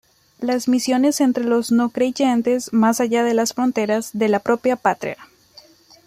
[0.39, 5.15] Las misiones entre los no-creyentes, "más allá de las fronteras" de la propia patria.